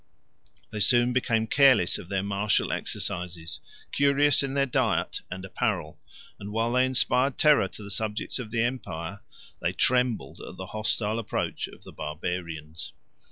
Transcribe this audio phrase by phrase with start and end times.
[0.71, 3.61] They soon became careless of their martial exercises,
[3.91, 5.99] curious in their diet and apparel;
[6.39, 9.19] and while they inspired terror to the subjects of the empire,
[9.61, 12.93] they trembled at the hostile approach of the Barbarians.